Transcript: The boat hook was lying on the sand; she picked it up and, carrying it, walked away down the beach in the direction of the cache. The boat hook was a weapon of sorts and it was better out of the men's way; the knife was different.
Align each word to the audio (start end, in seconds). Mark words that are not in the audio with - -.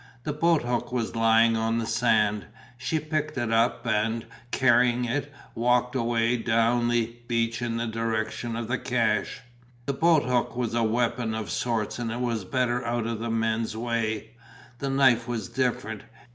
The 0.23 0.33
boat 0.33 0.63
hook 0.63 0.91
was 0.91 1.15
lying 1.15 1.55
on 1.55 1.77
the 1.77 1.85
sand; 1.85 2.47
she 2.75 2.97
picked 2.99 3.37
it 3.37 3.53
up 3.53 3.85
and, 3.85 4.25
carrying 4.49 5.05
it, 5.05 5.31
walked 5.53 5.93
away 5.93 6.37
down 6.37 6.87
the 6.87 7.17
beach 7.27 7.61
in 7.61 7.77
the 7.77 7.85
direction 7.85 8.55
of 8.55 8.67
the 8.67 8.79
cache. 8.79 9.41
The 9.85 9.93
boat 9.93 10.23
hook 10.23 10.55
was 10.55 10.73
a 10.73 10.81
weapon 10.81 11.35
of 11.35 11.51
sorts 11.51 11.99
and 11.99 12.09
it 12.11 12.19
was 12.19 12.45
better 12.45 12.83
out 12.83 13.05
of 13.05 13.19
the 13.19 13.29
men's 13.29 13.77
way; 13.77 14.31
the 14.79 14.89
knife 14.89 15.27
was 15.27 15.47
different. 15.49 16.01